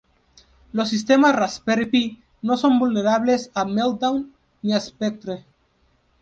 Los 0.71 0.89
sistemas 0.89 1.35
Raspberry 1.35 1.85
Pi 1.85 2.23
no 2.41 2.57
son 2.57 2.79
vulnerables 2.79 3.51
a 3.53 3.65
Meltdown 3.65 4.33
ni 4.63 4.73
a 4.73 4.79
Spectre. 4.79 5.45